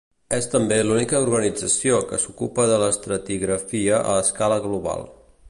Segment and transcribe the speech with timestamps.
[0.35, 5.07] És també l'única organització que s'ocupa de l'estratigrafia a escala global.